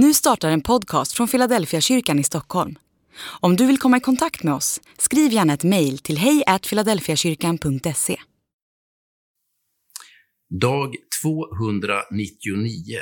[0.00, 2.78] Nu startar en podcast från Philadelphia kyrkan i Stockholm.
[3.40, 8.16] Om du vill komma i kontakt med oss, skriv gärna ett mejl till hejfiladelfiakyrkan.se.
[10.60, 12.98] Dag 299.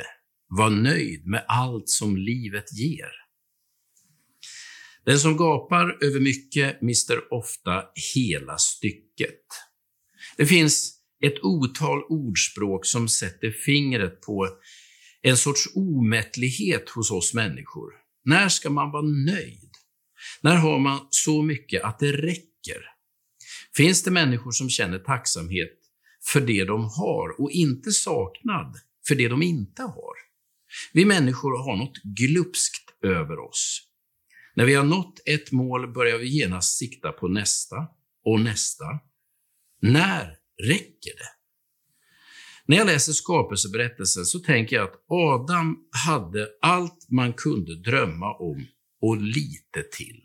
[0.49, 3.11] Var nöjd med allt som livet ger.
[5.05, 7.83] Den som gapar över mycket mister ofta
[8.15, 9.45] hela stycket.
[10.37, 14.47] Det finns ett otal ordspråk som sätter fingret på
[15.29, 17.93] en sorts omättlighet hos oss människor.
[18.25, 19.71] När ska man vara nöjd?
[20.41, 22.81] När har man så mycket att det räcker?
[23.75, 25.77] Finns det människor som känner tacksamhet
[26.31, 28.75] för det de har och inte saknad
[29.07, 30.13] för det de inte har?
[30.93, 33.81] Vi människor har något glupskt över oss.
[34.55, 37.87] När vi har nått ett mål börjar vi genast sikta på nästa
[38.25, 38.85] och nästa.
[39.81, 41.36] När räcker det?
[42.69, 48.65] När jag läser skapelseberättelsen så tänker jag att Adam hade allt man kunde drömma om
[49.01, 50.21] och lite till.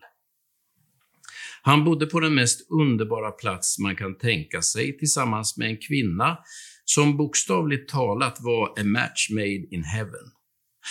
[1.62, 6.38] Han bodde på den mest underbara plats man kan tänka sig tillsammans med en kvinna
[6.84, 10.30] som bokstavligt talat var a match made in heaven.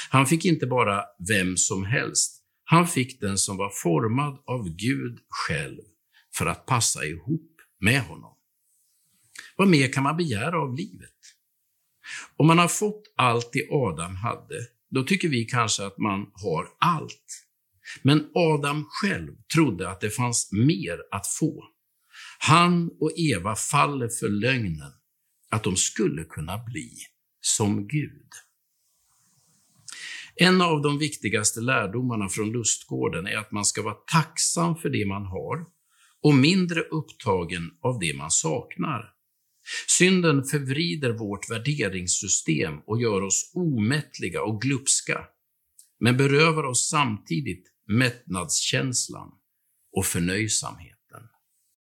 [0.09, 5.19] Han fick inte bara vem som helst, han fick den som var formad av Gud
[5.29, 5.81] själv
[6.37, 8.37] för att passa ihop med honom.
[9.57, 11.11] Vad mer kan man begära av livet?
[12.37, 16.67] Om man har fått allt det Adam hade, då tycker vi kanske att man har
[16.79, 17.45] allt.
[18.01, 21.63] Men Adam själv trodde att det fanns mer att få.
[22.39, 24.91] Han och Eva faller för lögnen
[25.49, 26.91] att de skulle kunna bli
[27.41, 28.27] som Gud.
[30.35, 35.05] En av de viktigaste lärdomarna från lustgården är att man ska vara tacksam för det
[35.05, 35.65] man har
[36.21, 39.13] och mindre upptagen av det man saknar.
[39.87, 45.25] Synden förvrider vårt värderingssystem och gör oss omättliga och glupska,
[45.99, 49.31] men berövar oss samtidigt mättnadskänslan
[49.97, 51.00] och förnöjsamhet.